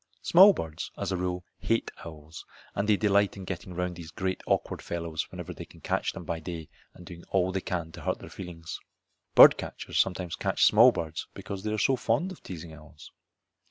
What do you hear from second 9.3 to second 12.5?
Bird catchers sometimes catch small birds because they are so fond of